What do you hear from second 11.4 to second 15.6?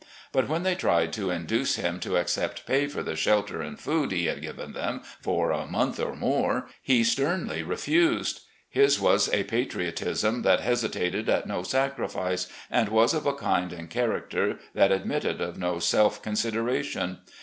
no sacrifice, and was of a kind and character that admitted of